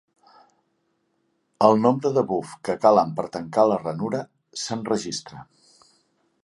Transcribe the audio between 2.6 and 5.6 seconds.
que calen per tancar la ranura s"enregistra.